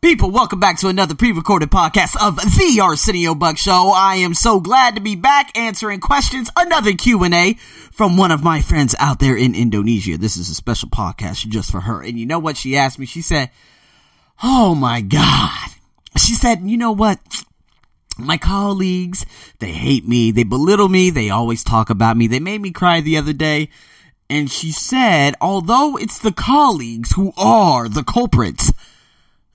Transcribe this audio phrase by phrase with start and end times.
[0.00, 3.90] People, welcome back to another pre-recorded podcast of the Arsenio Buck Show.
[3.92, 7.54] I am so glad to be back answering questions, another Q&A
[7.90, 10.16] from one of my friends out there in Indonesia.
[10.16, 12.00] This is a special podcast just for her.
[12.00, 13.06] And you know what she asked me?
[13.06, 13.50] She said,
[14.40, 15.68] Oh my God.
[16.16, 17.18] She said, you know what?
[18.16, 19.26] My colleagues,
[19.58, 20.30] they hate me.
[20.30, 21.10] They belittle me.
[21.10, 22.28] They always talk about me.
[22.28, 23.68] They made me cry the other day.
[24.30, 28.72] And she said, although it's the colleagues who are the culprits,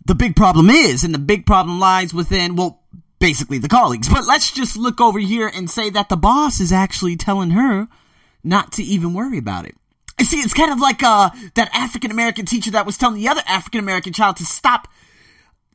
[0.05, 2.81] the big problem is, and the big problem lies within, well,
[3.20, 4.09] basically the colleagues.
[4.09, 7.88] But let's just look over here and say that the boss is actually telling her
[8.43, 9.76] not to even worry about it.
[10.21, 13.41] See, it's kind of like uh, that African American teacher that was telling the other
[13.48, 14.88] African American child to stop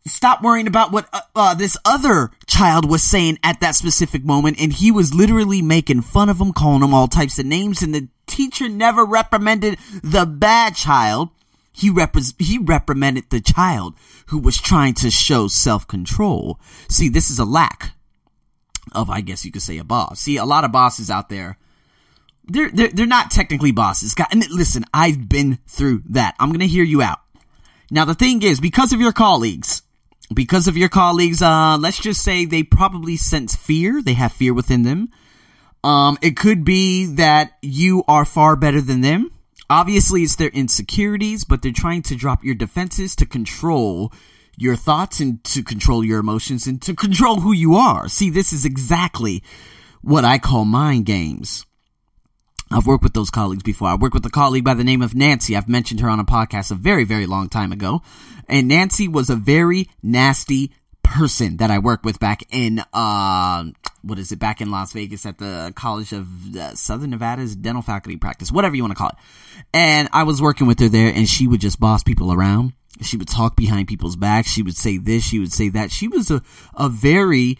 [0.06, 4.60] stop worrying about what uh, uh, this other child was saying at that specific moment,
[4.60, 7.94] and he was literally making fun of him, calling him all types of names, and
[7.94, 11.30] the teacher never reprimanded the bad child.
[11.78, 13.94] He, repre- he reprimanded the child
[14.26, 16.58] who was trying to show self-control.
[16.88, 17.92] See, this is a lack
[18.92, 20.18] of, I guess you could say, a boss.
[20.18, 21.56] See, a lot of bosses out there,
[22.48, 24.16] they're, they're, they're not technically bosses.
[24.32, 26.34] And listen, I've been through that.
[26.40, 27.20] I'm gonna hear you out.
[27.92, 29.82] Now, the thing is, because of your colleagues,
[30.34, 34.02] because of your colleagues, uh, let's just say they probably sense fear.
[34.02, 35.10] They have fear within them.
[35.84, 39.30] Um, it could be that you are far better than them.
[39.70, 44.12] Obviously, it's their insecurities, but they're trying to drop your defenses to control
[44.56, 48.08] your thoughts and to control your emotions and to control who you are.
[48.08, 49.42] See, this is exactly
[50.02, 51.64] what I call mind games.
[52.70, 53.88] I've worked with those colleagues before.
[53.88, 55.56] I worked with a colleague by the name of Nancy.
[55.56, 58.02] I've mentioned her on a podcast a very, very long time ago.
[58.48, 63.64] And Nancy was a very nasty person that I worked with back in, uh,
[64.02, 67.82] what is it, back in Las Vegas at the College of uh, Southern Nevada's dental
[67.82, 69.16] faculty practice, whatever you want to call it.
[69.72, 72.72] And I was working with her there and she would just boss people around.
[73.02, 74.48] She would talk behind people's backs.
[74.50, 75.90] She would say this, she would say that.
[75.90, 76.42] She was a,
[76.74, 77.58] a very,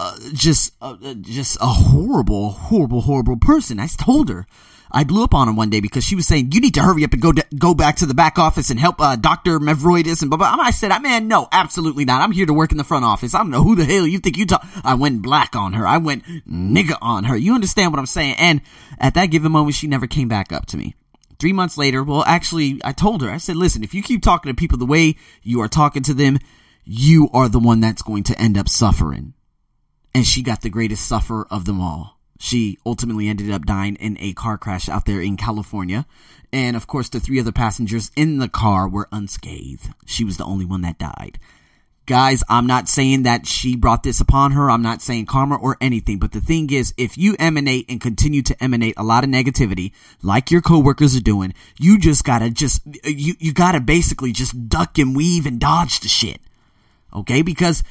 [0.00, 3.78] uh, just, uh, just a horrible, horrible, horrible person.
[3.78, 4.46] I told her.
[4.94, 7.02] I blew up on her one day because she was saying, you need to hurry
[7.02, 9.58] up and go, go back to the back office and help, uh, Dr.
[9.58, 10.56] Mevroidis and blah, blah.
[10.60, 12.22] I said, man, no, absolutely not.
[12.22, 13.34] I'm here to work in the front office.
[13.34, 14.64] I don't know who the hell you think you talk.
[14.84, 15.84] I went black on her.
[15.84, 17.36] I went nigga on her.
[17.36, 18.36] You understand what I'm saying?
[18.38, 18.60] And
[18.98, 20.94] at that given moment, she never came back up to me.
[21.40, 24.50] Three months later, well, actually, I told her, I said, listen, if you keep talking
[24.50, 26.38] to people the way you are talking to them,
[26.84, 29.34] you are the one that's going to end up suffering.
[30.14, 32.13] And she got the greatest sufferer of them all.
[32.44, 36.04] She ultimately ended up dying in a car crash out there in California.
[36.52, 39.88] And of course, the three other passengers in the car were unscathed.
[40.04, 41.38] She was the only one that died.
[42.04, 44.70] Guys, I'm not saying that she brought this upon her.
[44.70, 46.18] I'm not saying karma or anything.
[46.18, 49.92] But the thing is, if you emanate and continue to emanate a lot of negativity,
[50.22, 54.98] like your coworkers are doing, you just gotta just, you, you gotta basically just duck
[54.98, 56.42] and weave and dodge the shit.
[57.10, 57.40] Okay?
[57.40, 57.82] Because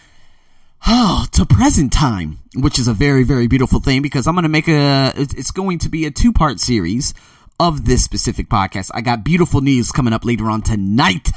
[0.88, 4.49] oh, to present time, which is a very, very beautiful thing because I'm going to
[4.49, 7.13] make a, it's going to be a two part series
[7.59, 8.91] of this specific podcast.
[8.94, 11.29] I got beautiful news coming up later on tonight.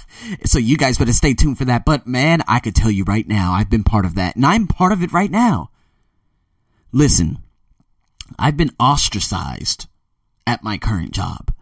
[0.44, 1.84] So you guys better stay tuned for that.
[1.84, 4.66] But man, I could tell you right now, I've been part of that and I'm
[4.66, 5.70] part of it right now.
[6.90, 7.38] Listen,
[8.38, 9.86] I've been ostracized
[10.46, 11.52] at my current job.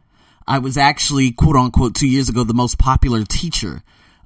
[0.46, 3.82] I was actually, quote unquote, two years ago, the most popular teacher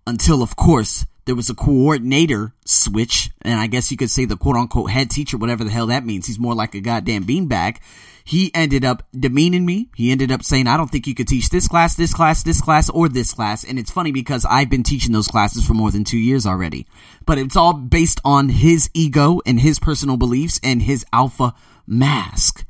[0.07, 4.39] until, of course, there was a coordinator switch, and I guess you could say the
[4.39, 6.27] quote unquote head teacher, whatever the hell that means.
[6.27, 7.77] He's more like a goddamn beanbag.
[8.25, 9.91] He ended up demeaning me.
[9.95, 12.63] He ended up saying, I don't think you could teach this class, this class, this
[12.63, 13.63] class, or this class.
[13.63, 16.87] And it's funny because I've been teaching those classes for more than two years already.
[17.27, 21.53] But it's all based on his ego and his personal beliefs and his alpha
[21.87, 22.65] mask.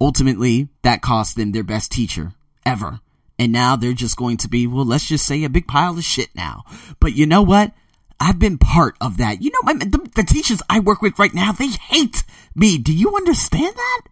[0.00, 2.32] Ultimately, that cost them their best teacher
[2.66, 2.98] ever.
[3.38, 6.02] And now they're just going to be, well, let's just say a big pile of
[6.02, 6.64] shit now.
[6.98, 7.72] But you know what?
[8.20, 9.42] I've been part of that.
[9.42, 12.22] You know, my, the, the teachers I work with right now, they hate
[12.54, 12.76] me.
[12.76, 14.02] Do you understand that?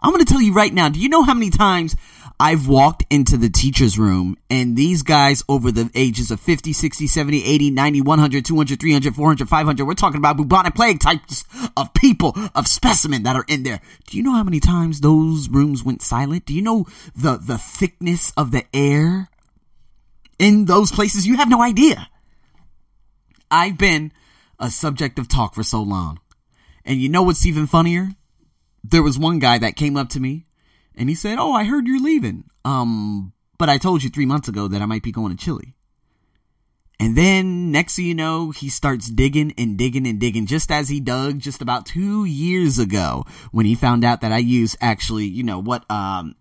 [0.00, 0.88] I'm going to tell you right now.
[0.88, 1.94] Do you know how many times
[2.40, 7.06] I've walked into the teacher's room and these guys over the ages of 50, 60,
[7.06, 11.44] 70, 80, 90, 100, 200, 300, 400, 500, we're talking about bubonic plague types
[11.76, 13.80] of people, of specimen that are in there.
[14.06, 16.46] Do you know how many times those rooms went silent?
[16.46, 19.28] Do you know the, the thickness of the air
[20.38, 21.26] in those places?
[21.26, 22.08] You have no idea.
[23.54, 24.12] I've been
[24.58, 26.18] a subject of talk for so long.
[26.84, 28.08] And you know what's even funnier?
[28.82, 30.46] There was one guy that came up to me
[30.96, 32.44] and he said, Oh, I heard you're leaving.
[32.64, 35.76] Um, but I told you three months ago that I might be going to Chile.
[36.98, 40.88] And then next thing you know, he starts digging and digging and digging, just as
[40.88, 45.26] he dug just about two years ago when he found out that I use actually,
[45.26, 46.34] you know, what, um,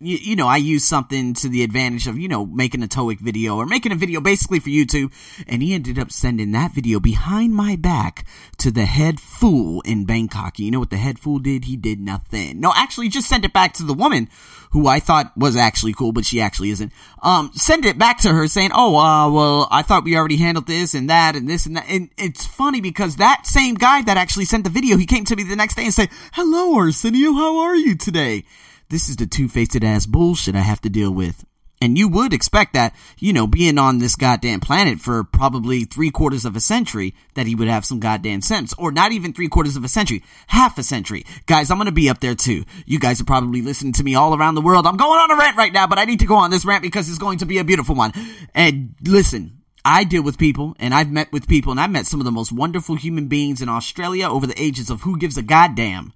[0.00, 3.18] you, you, know, I use something to the advantage of, you know, making a TOEIC
[3.18, 5.12] video or making a video basically for YouTube.
[5.48, 8.24] And he ended up sending that video behind my back
[8.58, 10.58] to the head fool in Bangkok.
[10.58, 11.64] You know what the head fool did?
[11.64, 12.60] He did nothing.
[12.60, 14.28] No, actually just sent it back to the woman
[14.70, 16.92] who I thought was actually cool, but she actually isn't.
[17.22, 20.66] Um, send it back to her saying, Oh, uh, well, I thought we already handled
[20.66, 21.86] this and that and this and that.
[21.88, 25.34] And it's funny because that same guy that actually sent the video, he came to
[25.34, 28.44] me the next day and said, Hello, Arsenio, how are you today?
[28.90, 31.44] This is the two-faced ass bullshit I have to deal with.
[31.80, 36.10] And you would expect that, you know, being on this goddamn planet for probably three
[36.10, 38.74] quarters of a century, that he would have some goddamn sense.
[38.76, 41.24] Or not even three quarters of a century, half a century.
[41.46, 42.64] Guys, I'm gonna be up there too.
[42.84, 44.86] You guys are probably listening to me all around the world.
[44.86, 46.82] I'm going on a rant right now, but I need to go on this rant
[46.82, 48.12] because it's going to be a beautiful one.
[48.54, 52.20] And listen, I deal with people and I've met with people and I've met some
[52.20, 55.42] of the most wonderful human beings in Australia over the ages of who gives a
[55.42, 56.12] goddamn.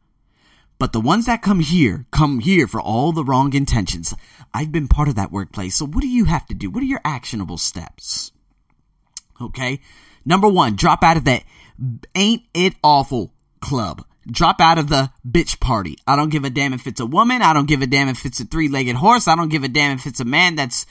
[0.83, 4.17] But the ones that come here, come here for all the wrong intentions.
[4.53, 5.77] I've been part of that workplace.
[5.77, 6.71] So what do you have to do?
[6.71, 8.33] What are your actionable steps?
[9.41, 9.79] Okay.
[10.25, 11.45] Number one, drop out of that
[12.17, 14.05] ain't it awful club.
[14.29, 15.99] Drop out of the bitch party.
[16.05, 17.43] I don't give a damn if it's a woman.
[17.43, 19.29] I don't give a damn if it's a three legged horse.
[19.29, 20.85] I don't give a damn if it's a man that's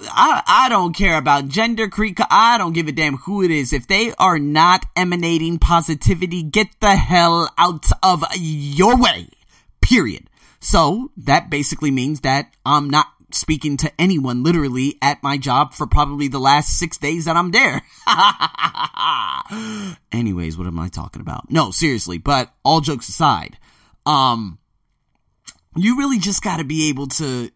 [0.00, 2.18] I, I don't care about gender creek.
[2.30, 3.72] I don't give a damn who it is.
[3.72, 9.28] If they are not emanating positivity, get the hell out of your way.
[9.80, 10.28] Period.
[10.60, 15.86] So that basically means that I'm not speaking to anyone literally at my job for
[15.86, 17.82] probably the last six days that I'm there.
[20.12, 21.50] Anyways, what am I talking about?
[21.50, 23.56] No, seriously, but all jokes aside,
[24.04, 24.58] um,
[25.76, 27.50] you really just gotta be able to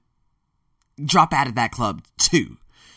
[1.03, 2.57] drop out of that club too.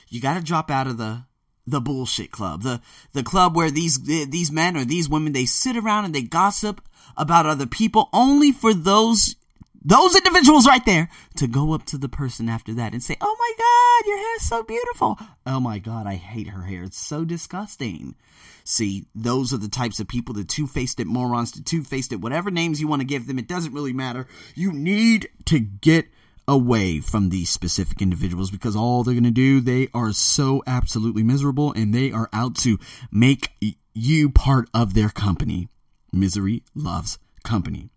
[0.10, 1.24] You got to drop out of the
[1.66, 5.76] the bullshit club, the the club where these these men or these women they sit
[5.76, 6.82] around and they gossip
[7.18, 9.36] about other people only for those
[9.84, 13.36] those individuals right there to go up to the person after that and say, "Oh
[13.38, 16.84] my god, your hair is so beautiful." "Oh my god, I hate her hair.
[16.84, 18.16] It's so disgusting."
[18.64, 22.52] See, those are the types of people, the two-faced it morons, the two-faced it whatever
[22.52, 24.28] names you want to give them, it doesn't really matter.
[24.56, 26.10] You need to get
[26.48, 31.24] away from these specific individuals because all they're going to do, they are so absolutely
[31.24, 32.80] miserable and they are out to
[33.12, 33.52] make
[33.94, 35.68] you part of their company.
[36.14, 37.90] Misery loves company.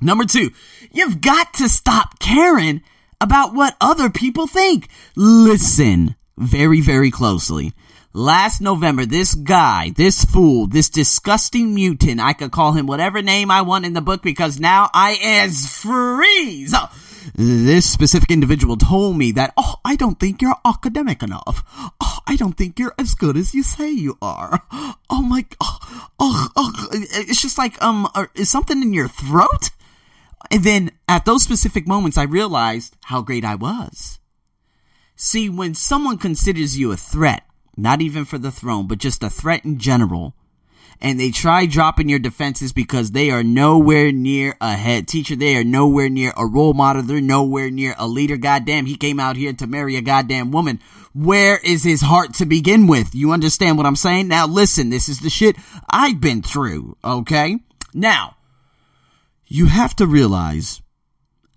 [0.00, 0.50] Number two,
[0.90, 2.82] you've got to stop caring
[3.20, 4.88] about what other people think.
[5.16, 7.72] Listen very, very closely.
[8.14, 13.50] Last November, this guy, this fool, this disgusting mutant, I could call him whatever name
[13.50, 16.74] I want in the book because now I is freeze.
[16.76, 16.90] Oh,
[17.34, 21.62] this specific individual told me that, oh, I don't think you're academic enough.
[22.00, 24.62] Oh, I don't think you're as good as you say you are.
[25.10, 26.88] Oh my, oh, oh, oh.
[26.92, 29.70] it's just like, um, uh, is something in your throat?
[30.50, 34.18] And then at those specific moments, I realized how great I was.
[35.16, 37.46] See, when someone considers you a threat,
[37.76, 40.34] not even for the throne, but just a threat in general,
[41.02, 45.56] and they try dropping your defenses because they are nowhere near a head Teacher, they
[45.56, 47.02] are nowhere near a role model.
[47.02, 48.36] They're nowhere near a leader.
[48.36, 50.80] Goddamn, he came out here to marry a goddamn woman.
[51.12, 53.14] Where is his heart to begin with?
[53.14, 54.28] You understand what I'm saying?
[54.28, 55.56] Now listen, this is the shit
[55.90, 57.58] I've been through, okay?
[57.92, 58.36] Now,
[59.46, 60.80] you have to realize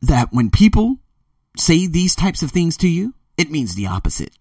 [0.02, 0.98] that when people
[1.56, 4.34] say these types of things to you, it means the opposite.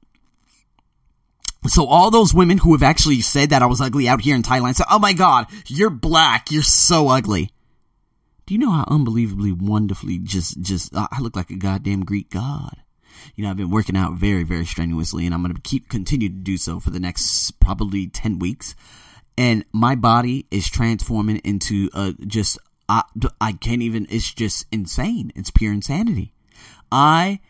[1.66, 4.42] So all those women who have actually said that I was ugly out here in
[4.42, 6.50] Thailand said, "Oh my god, you're black.
[6.50, 7.50] You're so ugly."
[8.46, 12.30] Do you know how unbelievably wonderfully just just uh, I look like a goddamn Greek
[12.30, 12.76] god?
[13.34, 16.28] You know, I've been working out very very strenuously and I'm going to keep continue
[16.28, 18.74] to do so for the next probably 10 weeks.
[19.38, 23.02] And my body is transforming into a just I,
[23.40, 25.32] I can't even it's just insane.
[25.34, 26.34] It's pure insanity.
[26.92, 27.40] I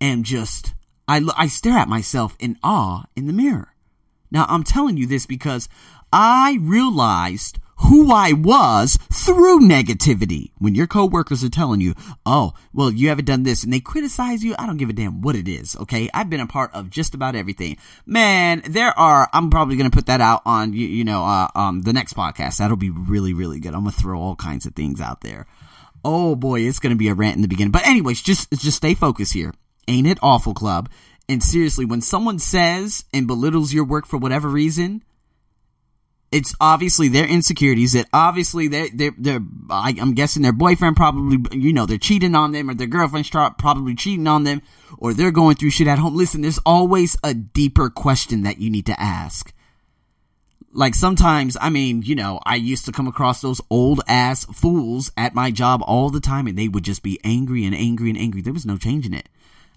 [0.00, 0.74] am just
[1.08, 3.74] I, I stare at myself in awe in the mirror.
[4.30, 5.68] Now, I'm telling you this because
[6.12, 10.52] I realized who I was through negativity.
[10.58, 11.94] When your coworkers are telling you,
[12.24, 15.20] oh, well, you haven't done this and they criticize you, I don't give a damn
[15.20, 16.08] what it is, okay?
[16.14, 17.76] I've been a part of just about everything.
[18.06, 21.48] Man, there are, I'm probably going to put that out on, you, you know, uh,
[21.54, 22.58] um, the next podcast.
[22.58, 23.74] That'll be really, really good.
[23.74, 25.46] I'm going to throw all kinds of things out there.
[26.04, 27.72] Oh boy, it's going to be a rant in the beginning.
[27.72, 29.52] But anyways, just, just stay focused here.
[29.88, 30.88] Ain't It Awful Club.
[31.28, 35.02] And seriously, when someone says and belittles your work for whatever reason,
[36.32, 37.92] it's obviously their insecurities.
[37.92, 42.34] That obviously they're, they're, they're, I, am guessing their boyfriend probably, you know, they're cheating
[42.34, 44.62] on them or their girlfriend's probably cheating on them
[44.98, 46.16] or they're going through shit at home.
[46.16, 49.52] Listen, there's always a deeper question that you need to ask.
[50.72, 55.12] like sometimes, I mean, you know, I used to come across those old ass fools
[55.16, 58.18] at my job all the time and they would just be angry and angry and
[58.18, 58.40] angry.
[58.40, 59.28] There was no changing it.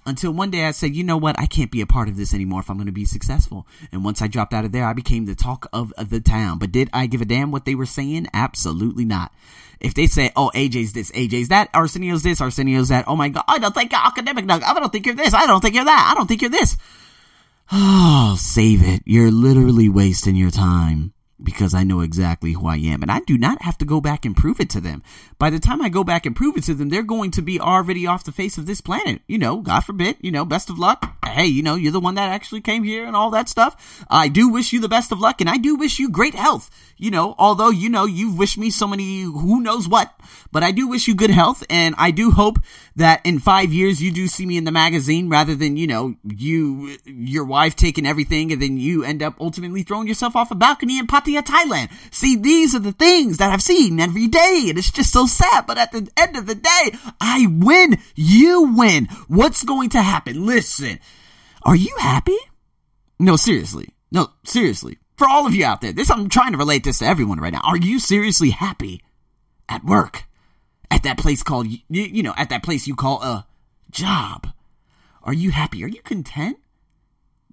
[0.06, 1.40] Until one day I said, you know what?
[1.40, 3.66] I can't be a part of this anymore if I'm going to be successful.
[3.92, 6.60] And once I dropped out of there, I became the talk of the town.
[6.60, 8.28] But did I give a damn what they were saying?
[8.34, 9.34] Absolutely not.
[9.80, 13.44] If they say, oh, AJ's this, AJ's that, Arsenio's this, Arsenio's that, oh my God,
[13.48, 14.64] I don't think you're academic, Doug.
[14.64, 16.78] I don't think you're this, I don't think you're that, I don't think you're this.
[17.72, 19.02] Oh, save it.
[19.06, 23.02] You're literally wasting your time because I know exactly who I am.
[23.02, 25.04] And I do not have to go back and prove it to them.
[25.38, 27.60] By the time I go back and prove it to them, they're going to be
[27.60, 29.22] already off the face of this planet.
[29.28, 31.14] You know, God forbid, you know, best of luck.
[31.26, 34.06] Hey, you know, you're the one that actually came here and all that stuff.
[34.10, 36.70] I do wish you the best of luck and I do wish you great health.
[36.98, 40.14] You know, although, you know, you've wished me so many who knows what,
[40.56, 42.60] but I do wish you good health and I do hope
[42.96, 46.16] that in five years you do see me in the magazine rather than, you know,
[46.24, 50.56] you, your wife taking everything and then you end up ultimately throwing yourself off a
[50.56, 51.92] balcony in Pattaya, Thailand.
[52.10, 55.68] See, these are the things that I've seen every day and it's just so sad.
[55.68, 57.98] But at the end of the day, I win.
[58.16, 59.10] You win.
[59.28, 60.46] What's going to happen?
[60.46, 61.00] Listen,
[61.64, 62.38] are you happy?
[63.20, 63.90] No, seriously.
[64.10, 65.00] No, seriously.
[65.18, 67.52] For all of you out there, this, I'm trying to relate this to everyone right
[67.52, 67.62] now.
[67.66, 69.02] Are you seriously happy
[69.68, 70.24] at work?
[70.92, 73.46] At that place called, you, you know, at that place you call a
[73.92, 74.48] job?
[75.24, 75.84] Are you happy?
[75.84, 76.58] Are you content?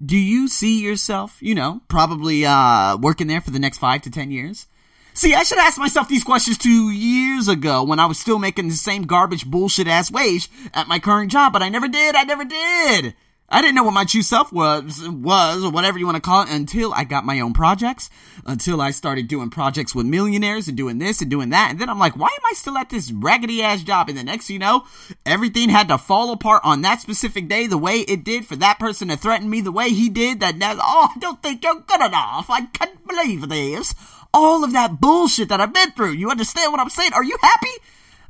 [0.04, 4.10] Do you see yourself, you know, probably uh, working there for the next five to
[4.10, 4.66] ten years?
[5.14, 8.68] See, I should ask myself these questions two years ago when I was still making
[8.68, 12.14] the same garbage bullshit ass wage at my current job, but I never did.
[12.14, 13.14] I never did.
[13.52, 16.42] I didn't know what my true self was, was, or whatever you want to call
[16.42, 18.08] it, until I got my own projects,
[18.46, 21.70] until I started doing projects with millionaires and doing this and doing that.
[21.70, 24.08] And then I'm like, why am I still at this raggedy ass job?
[24.08, 24.86] And the next you know,
[25.26, 28.78] everything had to fall apart on that specific day the way it did for that
[28.78, 30.40] person to threaten me the way he did.
[30.40, 32.48] That, now, oh, I don't think you're good enough.
[32.48, 33.94] I can't believe this.
[34.32, 36.12] All of that bullshit that I've been through.
[36.12, 37.12] You understand what I'm saying?
[37.12, 37.72] Are you happy?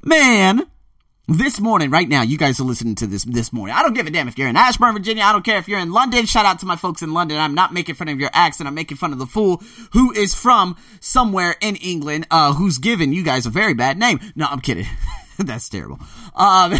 [0.03, 0.67] Man,
[1.29, 3.77] this morning, right now, you guys are listening to this this morning.
[3.77, 5.23] I don't give a damn if you're in Ashburn, Virginia.
[5.23, 6.27] I don't care if you're in London.
[6.27, 7.39] Shout out to my folks in London.
[7.39, 8.67] I'm not making fun of your accent.
[8.67, 9.63] I'm making fun of the fool
[9.93, 14.19] who is from somewhere in England, uh, who's given you guys a very bad name.
[14.35, 14.87] No, I'm kidding.
[15.39, 15.99] That's terrible.
[16.35, 16.75] Um,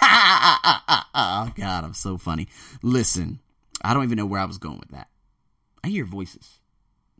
[0.00, 2.46] oh God, I'm so funny.
[2.82, 3.40] Listen,
[3.82, 5.08] I don't even know where I was going with that.
[5.82, 6.60] I hear voices.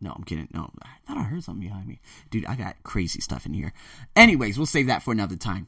[0.00, 0.46] No, I'm kidding.
[0.54, 1.98] No, I thought I heard something behind me.
[2.30, 3.72] Dude, I got crazy stuff in here.
[4.14, 5.66] Anyways, we'll save that for another time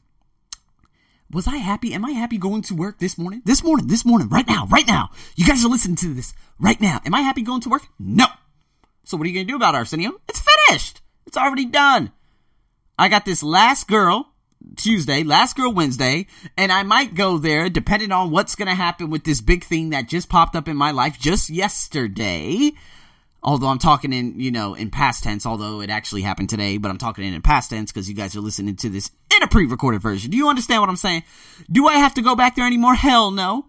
[1.33, 1.93] was I happy?
[1.93, 3.41] Am I happy going to work this morning?
[3.45, 5.09] This morning, this morning, right now, right now.
[5.35, 6.99] You guys are listening to this right now.
[7.05, 7.83] Am I happy going to work?
[7.99, 8.25] No.
[9.03, 10.13] So what are you going to do about Arsenio?
[10.27, 11.01] It's finished.
[11.25, 12.11] It's already done.
[12.97, 14.27] I got this last girl
[14.75, 19.09] Tuesday, last girl Wednesday, and I might go there depending on what's going to happen
[19.09, 22.71] with this big thing that just popped up in my life just yesterday
[23.43, 26.91] although I'm talking in, you know, in past tense, although it actually happened today, but
[26.91, 29.11] I'm talking in, in past tense because you guys are listening to this
[29.43, 30.31] a pre-recorded version.
[30.31, 31.23] Do you understand what I'm saying?
[31.71, 32.95] Do I have to go back there anymore?
[32.95, 33.65] Hell no.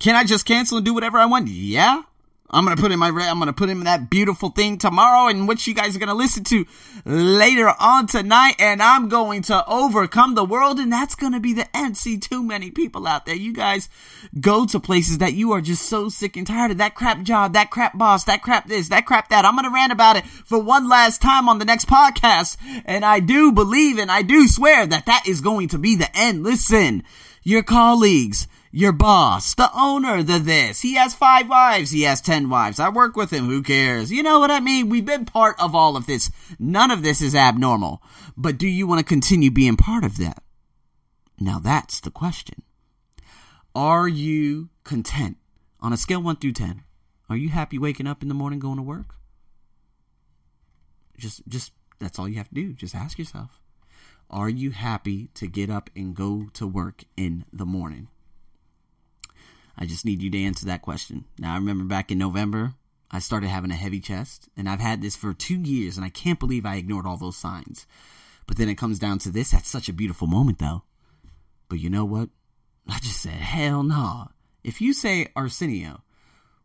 [0.00, 1.48] Can I just cancel and do whatever I want?
[1.48, 2.02] Yeah.
[2.50, 5.66] I'm gonna put in my I'm gonna put in that beautiful thing tomorrow, and what
[5.66, 6.66] you guys are gonna listen to
[7.04, 8.56] later on tonight.
[8.58, 11.96] And I'm going to overcome the world, and that's gonna be the end.
[11.96, 13.34] See, too many people out there.
[13.34, 13.88] You guys
[14.38, 17.54] go to places that you are just so sick and tired of that crap job,
[17.54, 19.44] that crap boss, that crap this, that crap that.
[19.46, 23.20] I'm gonna rant about it for one last time on the next podcast, and I
[23.20, 26.44] do believe and I do swear that that is going to be the end.
[26.44, 27.04] Listen,
[27.42, 30.80] your colleagues your boss, the owner, the this.
[30.80, 31.92] He has five wives.
[31.92, 32.80] He has ten wives.
[32.80, 33.46] I work with him.
[33.46, 34.10] Who cares?
[34.10, 34.88] You know what I mean?
[34.88, 36.28] We've been part of all of this.
[36.58, 38.02] None of this is abnormal.
[38.36, 40.42] But do you want to continue being part of that?
[41.38, 42.62] Now that's the question.
[43.76, 45.36] Are you content
[45.80, 46.82] on a scale 1 through 10?
[47.30, 49.14] Are you happy waking up in the morning going to work?
[51.16, 52.72] Just just that's all you have to do.
[52.72, 53.60] Just ask yourself.
[54.28, 58.08] Are you happy to get up and go to work in the morning?
[59.76, 61.24] I just need you to answer that question.
[61.38, 62.74] Now, I remember back in November,
[63.10, 66.08] I started having a heavy chest, and I've had this for two years, and I
[66.08, 67.86] can't believe I ignored all those signs.
[68.46, 69.50] But then it comes down to this.
[69.50, 70.82] That's such a beautiful moment, though.
[71.68, 72.28] But you know what?
[72.88, 73.94] I just said, hell no.
[73.94, 74.26] Nah.
[74.62, 76.02] If you say, Arsenio,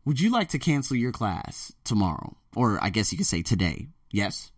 [0.04, 2.36] would you like to cancel your class tomorrow?
[2.56, 3.88] Or I guess you could say today.
[4.10, 4.50] Yes.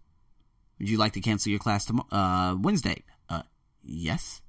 [0.78, 2.08] Would you like to cancel your class tomorrow?
[2.10, 3.04] Uh, Wednesday?
[3.28, 3.42] Uh,
[3.84, 4.40] yes.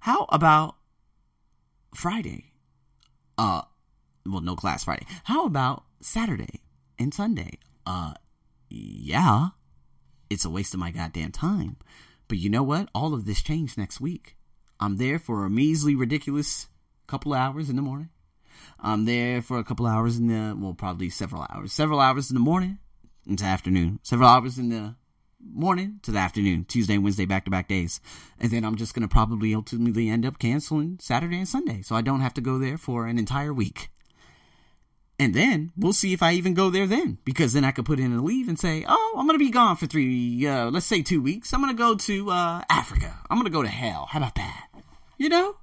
[0.00, 0.76] How about
[1.94, 2.53] Friday?
[3.36, 3.62] Uh,
[4.26, 5.06] well, no class Friday.
[5.24, 6.60] How about Saturday
[6.98, 7.58] and Sunday?
[7.86, 8.14] Uh,
[8.70, 9.48] yeah.
[10.30, 11.76] It's a waste of my goddamn time.
[12.28, 12.88] But you know what?
[12.94, 14.36] All of this changed next week.
[14.80, 16.68] I'm there for a measly, ridiculous
[17.06, 18.08] couple hours in the morning.
[18.80, 21.72] I'm there for a couple hours in the, well, probably several hours.
[21.72, 22.78] Several hours in the morning.
[23.26, 24.00] into afternoon.
[24.02, 24.94] Several hours in the
[25.52, 28.00] morning to the afternoon, Tuesday Wednesday back to back days.
[28.38, 31.82] And then I'm just going to probably ultimately end up canceling Saturday and Sunday.
[31.82, 33.90] So I don't have to go there for an entire week.
[35.18, 38.00] And then we'll see if I even go there then, because then I could put
[38.00, 41.02] in a leave and say, "Oh, I'm gonna be gone for three, uh, let's say
[41.02, 41.52] two weeks.
[41.54, 43.16] I'm gonna go to uh, Africa.
[43.30, 44.08] I'm gonna go to hell.
[44.10, 44.68] How about that?
[45.16, 45.56] You know?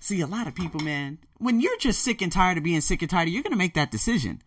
[0.00, 3.02] See, a lot of people, man, when you're just sick and tired of being sick
[3.02, 4.42] and tired, you're gonna make that decision.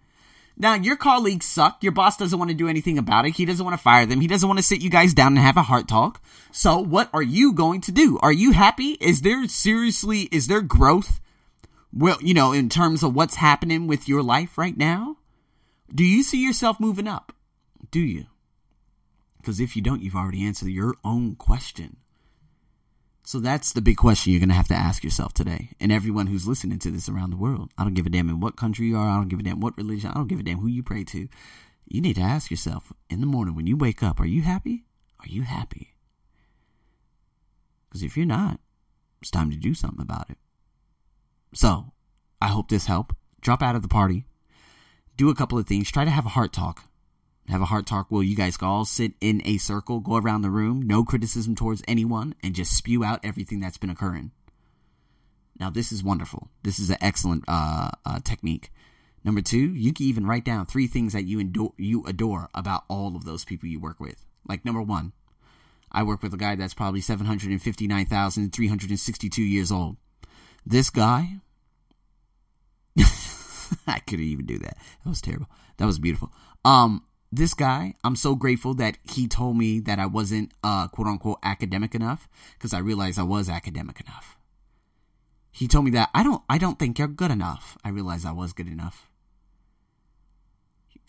[0.57, 1.81] Now, your colleagues suck.
[1.81, 3.35] Your boss doesn't want to do anything about it.
[3.35, 4.21] He doesn't want to fire them.
[4.21, 6.21] He doesn't want to sit you guys down and have a heart talk.
[6.51, 8.19] So, what are you going to do?
[8.21, 8.97] Are you happy?
[8.99, 11.21] Is there seriously, is there growth?
[11.93, 15.17] well, you know, in terms of what's happening with your life right now?
[15.93, 17.33] Do you see yourself moving up?
[17.91, 18.27] Do you?
[19.37, 21.97] Because if you don't, you've already answered your own question.
[23.31, 25.69] So that's the big question you're going to have to ask yourself today.
[25.79, 27.71] And everyone who's listening to this around the world.
[27.77, 29.07] I don't give a damn in what country you are.
[29.07, 30.09] I don't give a damn what religion.
[30.09, 31.29] I don't give a damn who you pray to.
[31.87, 34.83] You need to ask yourself in the morning when you wake up, are you happy?
[35.21, 35.93] Are you happy?
[37.87, 38.59] Because if you're not,
[39.21, 40.37] it's time to do something about it.
[41.53, 41.93] So,
[42.41, 43.15] I hope this helped.
[43.39, 44.25] Drop out of the party.
[45.15, 45.89] Do a couple of things.
[45.89, 46.83] Try to have a heart talk.
[47.51, 50.49] Have a heart talk where you guys all sit in a circle, go around the
[50.49, 54.31] room, no criticism towards anyone, and just spew out everything that's been occurring.
[55.59, 56.47] Now, this is wonderful.
[56.63, 58.71] This is an excellent uh, uh, technique.
[59.25, 62.85] Number two, you can even write down three things that you adore, you adore about
[62.87, 64.25] all of those people you work with.
[64.47, 65.11] Like number one,
[65.91, 69.97] I work with a guy that's probably 759,362 years old.
[70.65, 71.41] This guy,
[73.85, 74.77] I couldn't even do that.
[75.03, 75.49] That was terrible.
[75.79, 76.31] That was beautiful.
[76.63, 81.07] Um, this guy, I'm so grateful that he told me that I wasn't uh quote
[81.07, 84.37] unquote academic enough because I realized I was academic enough.
[85.51, 87.77] He told me that I don't I don't think you're good enough.
[87.83, 89.07] I realized I was good enough.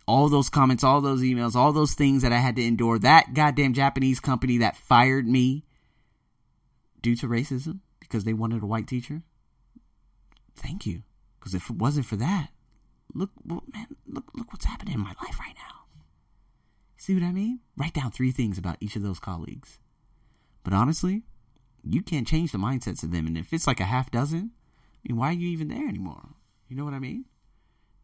[0.06, 3.34] All those comments, all those emails, all those things that I had to endure, that
[3.34, 5.64] goddamn Japanese company that fired me
[7.00, 9.22] due to racism because they wanted a white teacher.
[10.56, 11.02] Thank you.
[11.38, 12.50] Because if it wasn't for that,
[13.14, 15.81] look, man, look, look what's happening in my life right now.
[17.02, 17.58] See what I mean?
[17.76, 19.80] Write down three things about each of those colleagues.
[20.62, 21.24] But honestly,
[21.82, 23.26] you can't change the mindsets of them.
[23.26, 26.28] And if it's like a half dozen, I mean, why are you even there anymore?
[26.68, 27.24] You know what I mean?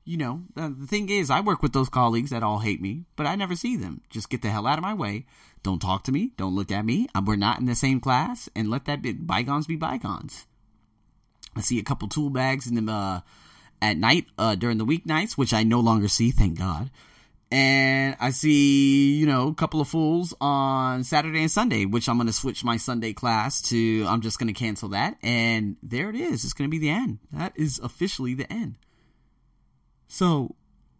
[0.04, 3.24] You know, the, thing is, I work with those colleagues that all hate me, but
[3.24, 4.00] I never see them.
[4.10, 5.26] Just get the hell out of my way.
[5.62, 6.32] Don't talk to me.
[6.36, 7.06] Don't look at me.
[7.24, 10.44] We're not in the same class, and let that be bygones be bygones.
[11.54, 13.20] I see a couple tool bags in them uh,
[13.80, 16.90] at night uh, during the weeknights, which I no longer see, thank God.
[17.50, 22.16] And I see, you know, a couple of fools on Saturday and Sunday, which I'm
[22.18, 25.16] going to switch my Sunday class to, I'm just going to cancel that.
[25.22, 26.44] And there it is.
[26.44, 27.20] It's going to be the end.
[27.32, 28.76] That is officially the end.
[30.08, 30.56] So,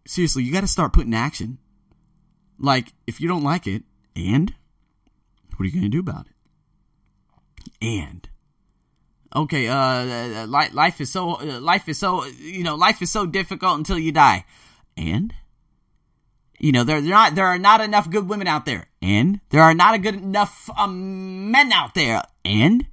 [0.06, 1.58] seriously, you got to start putting action.
[2.58, 3.82] Like, if you don't like it,
[4.16, 4.52] and
[5.56, 6.32] what are you going to do about it?
[7.82, 8.28] And
[9.36, 11.26] okay, uh, life is so,
[11.60, 14.46] life is so, you know, life is so difficult until you die.
[14.96, 15.34] And,
[16.58, 18.86] you know, there, not, there are not enough good women out there.
[19.00, 22.22] And there are not a good enough um, men out there.
[22.44, 22.86] And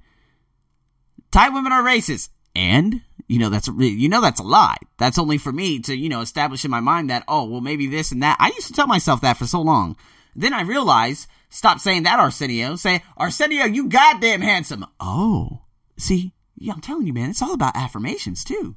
[1.30, 2.28] Thai women are racist.
[2.54, 4.78] And, you know, that's, you know, that's a lie.
[4.98, 7.86] That's only for me to, you know, establish in my mind that, oh, well, maybe
[7.86, 8.38] this and that.
[8.40, 9.96] I used to tell myself that for so long.
[10.34, 12.76] Then I realized, stop saying that, Arsenio.
[12.76, 14.86] Say, Arsenio, you goddamn handsome.
[15.00, 15.60] Oh,
[15.96, 18.76] See, yeah, I'm telling you, man, it's all about affirmations too.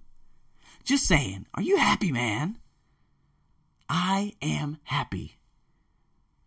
[0.84, 2.58] Just saying, are you happy, man?
[3.89, 5.39] I am happy.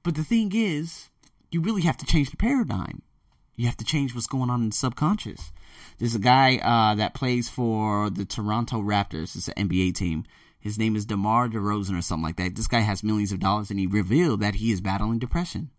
[0.03, 1.11] But the thing is,
[1.51, 3.03] you really have to change the paradigm.
[3.57, 5.53] You have to change what's going on in the subconscious.
[5.99, 9.37] There's a guy uh, that plays for the Toronto Raptors.
[9.37, 10.25] It's an NBA team.
[10.59, 12.55] His name is DeMar DeRozan or something like that.
[12.55, 15.71] This guy has millions of dollars, and he revealed that he is battling depression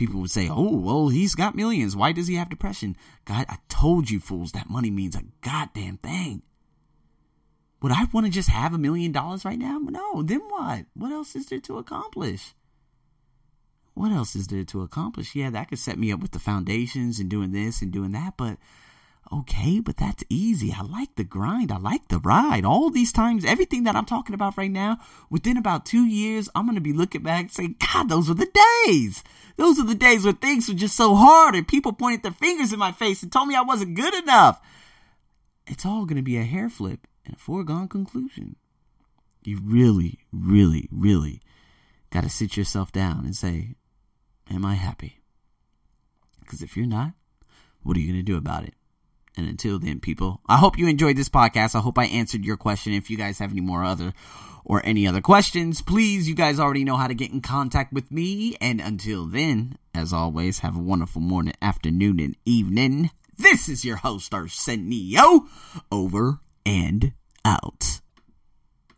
[0.00, 1.94] people would say, oh, well, he's got millions.
[1.94, 2.96] Why does he have depression?
[3.26, 6.42] God, I told you fools that money means a goddamn thing.
[7.82, 9.78] Would I want to just have a million dollars right now?
[9.78, 10.86] No, then what?
[10.94, 12.54] What else is there to accomplish?
[13.94, 15.34] What else is there to accomplish?
[15.34, 18.34] Yeah, that could set me up with the foundations and doing this and doing that,
[18.36, 18.58] but
[19.32, 20.74] Okay, but that's easy.
[20.76, 21.70] I like the grind.
[21.70, 22.64] I like the ride.
[22.64, 24.98] All these times, everything that I'm talking about right now,
[25.30, 28.34] within about two years, I'm going to be looking back and saying, God, those were
[28.34, 28.50] the
[28.86, 29.22] days.
[29.56, 32.72] Those are the days where things were just so hard and people pointed their fingers
[32.72, 34.60] in my face and told me I wasn't good enough.
[35.68, 38.56] It's all going to be a hair flip and a foregone conclusion.
[39.42, 41.40] You really, really, really
[42.10, 43.76] got to sit yourself down and say,
[44.50, 45.20] Am I happy?
[46.40, 47.12] Because if you're not,
[47.82, 48.74] what are you going to do about it?
[49.36, 51.76] And until then, people, I hope you enjoyed this podcast.
[51.76, 52.92] I hope I answered your question.
[52.92, 54.12] If you guys have any more other
[54.64, 58.10] or any other questions, please, you guys already know how to get in contact with
[58.10, 58.56] me.
[58.60, 63.10] And until then, as always, have a wonderful morning, afternoon, and evening.
[63.38, 65.46] This is your host, Arsenio,
[65.90, 67.12] over and
[67.44, 68.00] out.